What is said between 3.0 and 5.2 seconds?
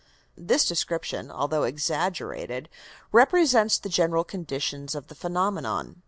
represents the general conditions of the